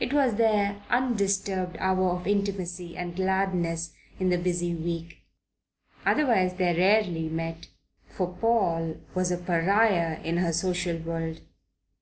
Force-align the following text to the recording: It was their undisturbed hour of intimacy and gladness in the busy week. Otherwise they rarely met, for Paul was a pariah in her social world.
It 0.00 0.14
was 0.14 0.36
their 0.36 0.82
undisturbed 0.88 1.76
hour 1.78 2.12
of 2.12 2.26
intimacy 2.26 2.96
and 2.96 3.14
gladness 3.14 3.92
in 4.18 4.30
the 4.30 4.38
busy 4.38 4.74
week. 4.74 5.18
Otherwise 6.06 6.54
they 6.54 6.74
rarely 6.74 7.28
met, 7.28 7.66
for 8.08 8.28
Paul 8.34 8.96
was 9.14 9.30
a 9.30 9.36
pariah 9.36 10.22
in 10.22 10.38
her 10.38 10.54
social 10.54 10.96
world. 10.96 11.42